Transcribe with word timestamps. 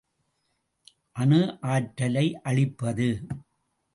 அணு 1.15 1.41
ஆற்றலை 1.73 2.25
அளிப்பது. 2.43 3.09